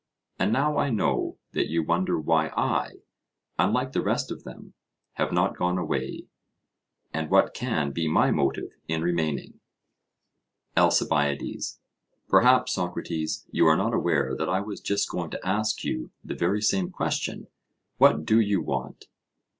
And 0.39 0.51
now 0.51 0.79
I 0.79 0.89
know 0.89 1.37
that 1.51 1.69
you 1.69 1.83
wonder 1.83 2.19
why 2.19 2.47
I, 2.57 3.03
unlike 3.59 3.91
the 3.91 4.01
rest 4.01 4.31
of 4.31 4.43
them, 4.43 4.73
have 5.13 5.31
not 5.31 5.55
gone 5.55 5.77
away, 5.77 6.23
and 7.13 7.29
what 7.29 7.53
can 7.53 7.91
be 7.91 8.07
my 8.07 8.31
motive 8.31 8.71
in 8.87 9.03
remaining. 9.03 9.59
ALCIBIADES: 10.75 11.79
Perhaps, 12.29 12.73
Socrates, 12.73 13.45
you 13.51 13.67
are 13.67 13.77
not 13.77 13.93
aware 13.93 14.35
that 14.35 14.49
I 14.49 14.59
was 14.59 14.81
just 14.81 15.07
going 15.07 15.29
to 15.29 15.47
ask 15.47 15.83
you 15.83 16.09
the 16.23 16.33
very 16.33 16.63
same 16.63 16.89
question 16.89 17.45
What 17.99 18.25
do 18.25 18.39
you 18.39 18.59
want? 18.59 19.05